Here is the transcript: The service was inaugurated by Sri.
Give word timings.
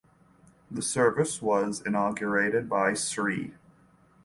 The 0.71 0.81
service 0.81 1.43
was 1.43 1.81
inaugurated 1.85 2.67
by 2.67 2.95
Sri. 2.95 3.53